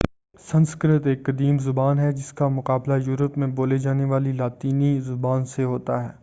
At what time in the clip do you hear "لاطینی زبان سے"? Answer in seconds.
4.33-5.63